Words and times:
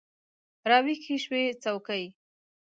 راویښې 0.69 1.15
شوي 1.23 1.43
څوکې 1.63 2.03